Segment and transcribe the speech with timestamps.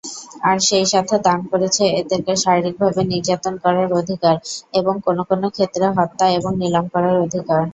[0.43, 4.35] আর সেই সাথে দান করেছে এদেরকে শারীরিকভাবে নির্যাতন করার অধিকার,
[4.73, 7.61] এবং কোন কোন ক্ষেত্রে হত্যা এবং নিলাম করার অধিকার।